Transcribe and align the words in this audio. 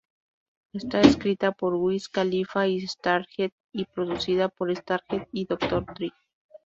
Está 0.73 0.99
escrita 1.01 1.51
por 1.51 1.75
Wiz 1.75 2.09
Khalifa 2.09 2.67
y 2.67 2.81
Stargate, 2.87 3.53
y 3.71 3.85
producida 3.85 4.49
por 4.49 4.75
Stargate 4.75 5.29
y 5.31 5.45
Dr. 5.45 5.85
Dre. 5.93 6.11